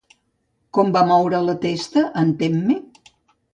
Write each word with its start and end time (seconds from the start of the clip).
Com 0.77 0.89
va 0.95 1.03
moure 1.11 1.43
la 1.49 1.55
testa 1.67 2.05
en 2.25 2.35
Temme? 2.43 2.81